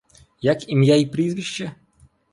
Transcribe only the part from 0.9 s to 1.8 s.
й прізвище?